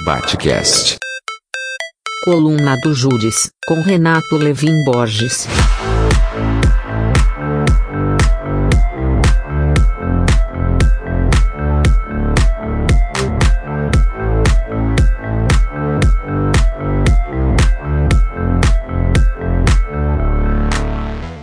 [0.00, 0.96] Batcast.
[2.24, 5.46] Coluna do Júris, com Renato Levin Borges.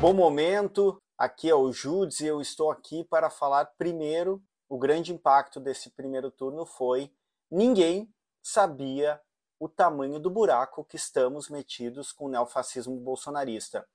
[0.02, 4.41] Bom momento, aqui é o Judes e eu estou aqui para falar primeiro.
[4.68, 7.09] O grande impacto desse primeiro turno foi
[7.50, 8.09] ninguém
[8.50, 9.21] sabia
[9.59, 13.85] o tamanho do buraco que estamos metidos com o neofascismo bolsonarista.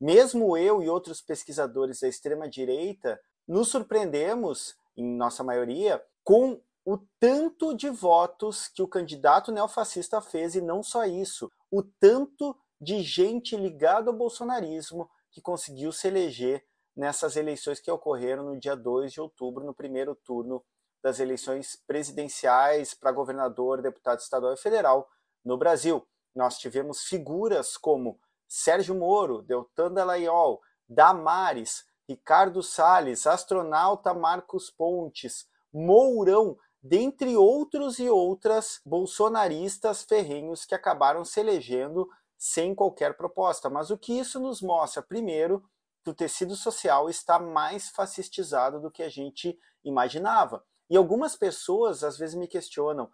[0.00, 7.74] Mesmo eu e outros pesquisadores da extrema-direita nos surpreendemos, em nossa maioria, com o tanto
[7.74, 13.56] de votos que o candidato neofascista fez, e não só isso, o tanto de gente
[13.56, 16.64] ligada ao bolsonarismo que conseguiu se eleger
[16.96, 20.64] nessas eleições que ocorreram no dia 2 de outubro, no primeiro turno
[21.02, 25.08] das eleições presidenciais para governador, deputado estadual e federal
[25.44, 26.06] no Brasil.
[26.34, 36.56] Nós tivemos figuras como Sérgio Moro, Deltan Dallagnol, Damares, Ricardo Salles, astronauta Marcos Pontes, Mourão,
[36.82, 43.68] dentre outros e outras bolsonaristas ferrenhos que acabaram se elegendo sem qualquer proposta.
[43.68, 45.02] Mas o que isso nos mostra?
[45.02, 45.62] Primeiro,
[46.02, 50.64] que o tecido social está mais fascistizado do que a gente imaginava.
[50.90, 53.10] E algumas pessoas às vezes me questionam,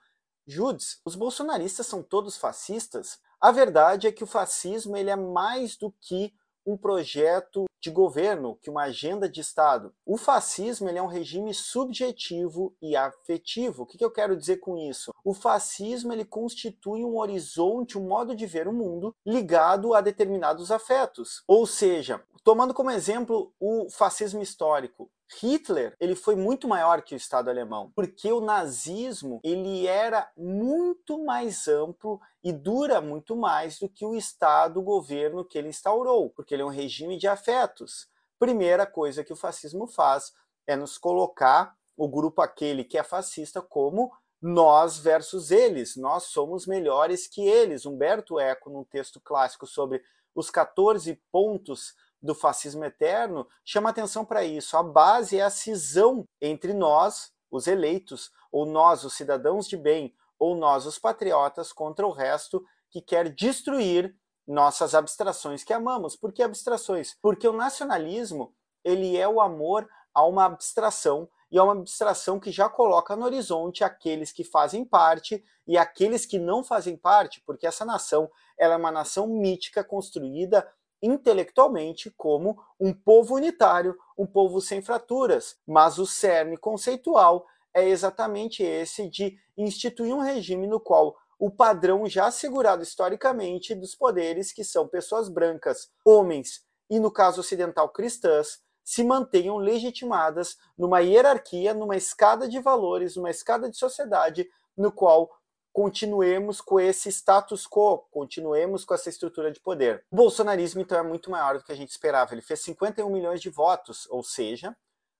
[0.47, 3.19] Judes, os bolsonaristas são todos fascistas?
[3.41, 6.34] A verdade é que o fascismo ele é mais do que
[6.66, 9.94] um projeto de governo, que uma agenda de Estado.
[10.06, 13.83] O fascismo ele é um regime subjetivo e afetivo.
[13.83, 15.12] O que, que eu quero dizer com isso?
[15.22, 20.70] O fascismo ele constitui um horizonte, um modo de ver o mundo ligado a determinados
[20.70, 21.42] afetos.
[21.47, 27.17] Ou seja, tomando como exemplo o fascismo histórico, Hitler ele foi muito maior que o
[27.17, 33.89] Estado alemão, porque o nazismo ele era muito mais amplo e dura muito mais do
[33.89, 38.09] que o Estado, o governo que ele instaurou, porque ele é um regime de afetos.
[38.38, 40.32] Primeira coisa que o fascismo faz
[40.66, 44.12] é nos colocar o grupo aquele que é fascista como
[44.43, 47.87] nós versus eles, nós somos melhores que eles.
[47.87, 50.03] Humberto Eco, num texto clássico sobre
[50.34, 51.94] os 14 pontos
[52.25, 54.77] do fascismo eterno chama atenção para isso.
[54.77, 60.15] A base é a cisão entre nós, os eleitos, ou nós, os cidadãos de bem,
[60.39, 66.17] ou nós, os patriotas, contra o resto que quer destruir nossas abstrações que amamos.
[66.17, 67.15] Por que abstrações?
[67.21, 72.51] Porque o nacionalismo ele é o amor a uma abstração e é uma abstração que
[72.51, 77.67] já coloca no horizonte aqueles que fazem parte e aqueles que não fazem parte, porque
[77.67, 80.67] essa nação ela é uma nação mítica construída
[81.04, 88.62] intelectualmente como um povo unitário, um povo sem fraturas, mas o cerne conceitual é exatamente
[88.62, 94.64] esse de instituir um regime no qual o padrão já assegurado historicamente dos poderes, que
[94.64, 101.97] são pessoas brancas, homens e, no caso ocidental, cristãs, se mantenham legitimadas numa hierarquia, numa
[101.97, 105.31] escada de valores, numa escada de sociedade, no qual
[105.75, 110.07] continuemos com esse status quo, continuemos com essa estrutura de poder.
[110.09, 112.33] O bolsonarismo, então, é muito maior do que a gente esperava.
[112.33, 114.75] Ele fez 51 milhões de votos, ou seja,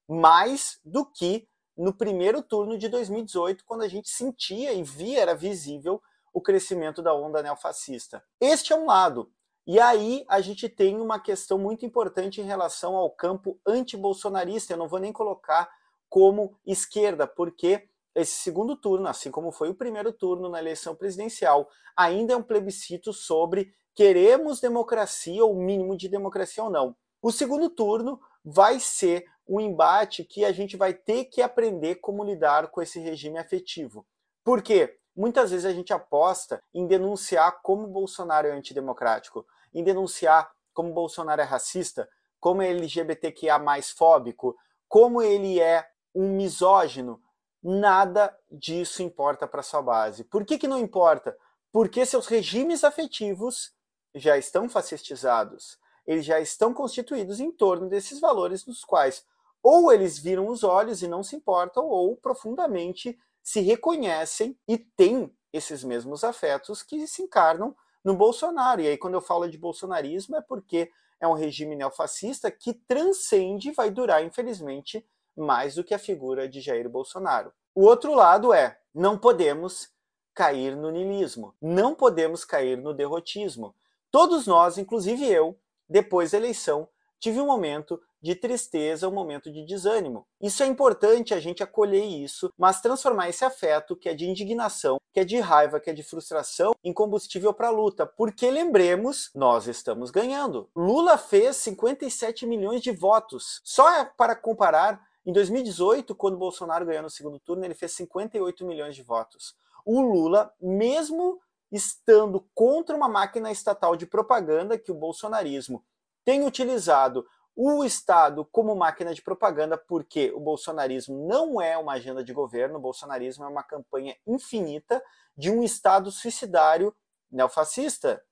[0.09, 5.35] mais do que no primeiro turno de 2018, quando a gente sentia e via, era
[5.35, 6.01] visível,
[6.33, 8.25] o crescimento da onda neofascista.
[8.41, 9.33] Este é um lado.
[9.67, 14.73] E aí a gente tem uma questão muito importante em relação ao campo anti-bolsonarista.
[14.73, 15.69] Eu não vou nem colocar
[16.09, 21.69] como esquerda, porque esse segundo turno, assim como foi o primeiro turno na eleição presidencial,
[21.97, 26.97] ainda é um plebiscito sobre queremos democracia, ou mínimo de democracia ou não.
[27.23, 32.25] O segundo turno vai ser um embate que a gente vai ter que aprender como
[32.25, 34.07] lidar com esse regime afetivo.
[34.43, 34.99] Por quê?
[35.17, 41.41] Muitas vezes a gente aposta em denunciar como Bolsonaro é antidemocrático, em denunciar como Bolsonaro
[41.41, 42.09] é racista,
[42.41, 44.57] como é LGBTQIA mais fóbico,
[44.89, 47.21] como ele é um misógino,
[47.65, 50.23] nada disso importa para sua base.
[50.23, 51.37] Por que, que não importa?
[51.73, 53.73] Porque seus regimes afetivos
[54.15, 59.25] já estão fascistizados, eles já estão constituídos em torno desses valores nos quais
[59.65, 65.35] ou eles viram os olhos e não se importam, ou profundamente se reconhecem e têm
[65.51, 67.75] esses mesmos afetos que se encarnam
[68.05, 68.83] no Bolsonaro.
[68.83, 73.71] E aí, quando eu falo de bolsonarismo, é porque é um regime neofascista que transcende
[73.71, 77.51] e vai durar, infelizmente, mais do que a figura de Jair Bolsonaro.
[77.75, 79.89] O outro lado é, não podemos
[80.33, 83.75] cair no niilismo, não podemos cair no derrotismo.
[84.13, 86.89] Todos nós, inclusive eu, depois da eleição,
[87.19, 90.25] tive um momento de tristeza, um momento de desânimo.
[90.41, 94.99] Isso é importante a gente acolher isso, mas transformar esse afeto, que é de indignação,
[95.13, 98.07] que é de raiva, que é de frustração, em combustível para a luta.
[98.07, 100.71] Porque lembremos, nós estamos ganhando.
[100.77, 103.61] Lula fez 57 milhões de votos.
[103.65, 108.95] Só para comparar, em 2018, quando Bolsonaro ganhou no segundo turno, ele fez 58 milhões
[108.95, 109.55] de votos.
[109.85, 111.41] O Lula, mesmo
[111.73, 115.85] estando contra uma máquina estatal de propaganda que o bolsonarismo
[116.25, 117.27] tem utilizado
[117.57, 122.79] o Estado como máquina de propaganda, porque o bolsonarismo não é uma agenda de governo,
[122.79, 125.03] o bolsonarismo é uma campanha infinita
[125.37, 126.95] de um Estado suicidário
[127.31, 128.23] neofascista,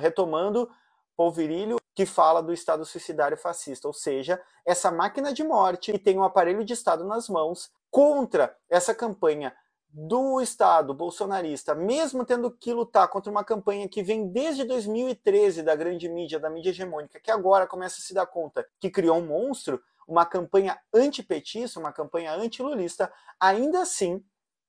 [0.00, 0.68] retomando
[1.16, 6.18] Polvirilho, que fala do Estado suicidário fascista, ou seja, essa máquina de morte que tem
[6.18, 9.54] um aparelho de Estado nas mãos contra essa campanha
[9.88, 15.74] do Estado bolsonarista, mesmo tendo que lutar contra uma campanha que vem desde 2013 da
[15.74, 19.26] grande mídia, da mídia hegemônica, que agora começa a se dar conta que criou um
[19.26, 23.10] monstro, uma campanha antipetista, uma campanha antilulista,
[23.40, 24.22] ainda assim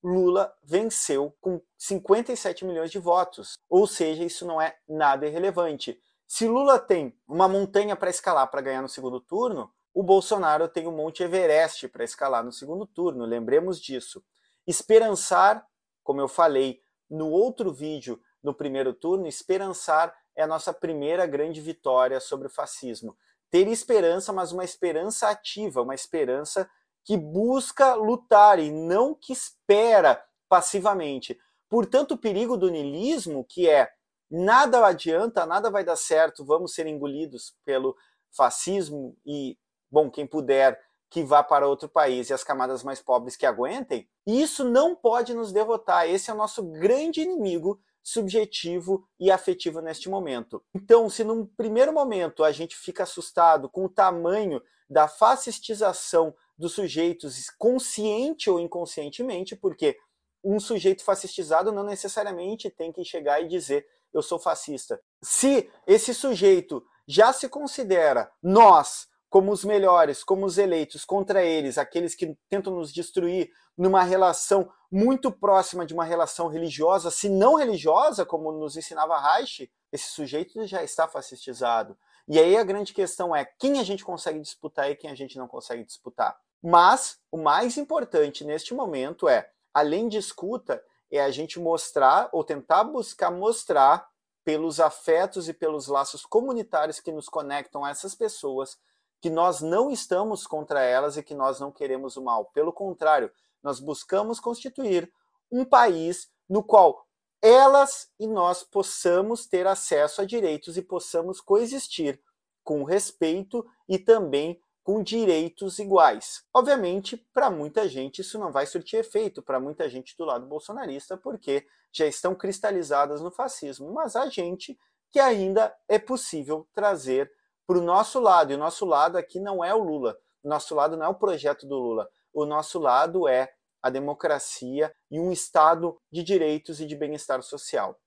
[0.03, 3.57] Lula venceu com 57 milhões de votos.
[3.69, 5.99] Ou seja, isso não é nada irrelevante.
[6.27, 10.85] Se Lula tem uma montanha para escalar para ganhar no segundo turno, o Bolsonaro tem
[10.85, 14.21] o Monte Everest para escalar no segundo turno, lembremos disso.
[14.67, 15.65] Esperançar,
[16.03, 21.61] como eu falei no outro vídeo, no primeiro turno, esperançar é a nossa primeira grande
[21.61, 23.17] vitória sobre o fascismo.
[23.49, 26.69] Ter esperança, mas uma esperança ativa, uma esperança
[27.05, 31.39] que busca lutar e não que espera passivamente.
[31.69, 33.89] Portanto, o perigo do niilismo, que é
[34.29, 37.95] nada adianta, nada vai dar certo, vamos ser engolidos pelo
[38.31, 39.57] fascismo e,
[39.89, 40.79] bom, quem puder
[41.09, 45.33] que vá para outro país e as camadas mais pobres que aguentem, isso não pode
[45.33, 46.09] nos derrotar.
[46.09, 50.63] Esse é o nosso grande inimigo subjetivo e afetivo neste momento.
[50.73, 56.73] Então, se num primeiro momento a gente fica assustado com o tamanho da fascistização dos
[56.73, 59.97] sujeitos, consciente ou inconscientemente, porque
[60.43, 63.85] um sujeito fascistizado não necessariamente tem que chegar e dizer
[64.17, 64.99] eu sou fascista.
[65.21, 71.77] Se esse sujeito já se considera nós como os melhores, como os eleitos, contra eles,
[71.77, 77.55] aqueles que tentam nos destruir numa relação muito próxima de uma relação religiosa, se não
[77.55, 81.97] religiosa, como nos ensinava Reich, esse sujeito já está fascistizado.
[82.27, 85.37] E aí a grande questão é quem a gente consegue disputar e quem a gente
[85.37, 86.37] não consegue disputar.
[86.61, 92.43] Mas o mais importante neste momento é, além de escuta, é a gente mostrar ou
[92.43, 94.07] tentar buscar mostrar
[94.43, 98.77] pelos afetos e pelos laços comunitários que nos conectam a essas pessoas
[99.19, 102.45] que nós não estamos contra elas e que nós não queremos o mal.
[102.53, 103.31] Pelo contrário,
[103.63, 105.11] nós buscamos constituir
[105.51, 107.05] um país no qual
[107.41, 112.21] elas e nós possamos ter acesso a direitos e possamos coexistir
[112.63, 116.45] com respeito e também com direitos iguais.
[116.53, 121.17] Obviamente, para muita gente isso não vai surtir efeito, para muita gente do lado bolsonarista,
[121.17, 124.79] porque já estão cristalizadas no fascismo, mas a gente
[125.11, 127.29] que ainda é possível trazer
[127.67, 128.53] para o nosso lado.
[128.53, 130.17] E o nosso lado aqui não é o Lula.
[130.41, 132.09] O nosso lado não é o projeto do Lula.
[132.33, 133.51] O nosso lado é
[133.81, 137.99] a democracia e um Estado de direitos e de bem-estar social.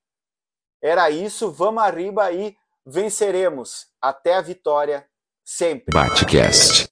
[0.81, 2.57] Era isso, vamos arriba e
[2.87, 3.89] venceremos.
[4.01, 5.07] Até a vitória,
[5.51, 5.93] sempre.
[5.93, 6.87] Batcast.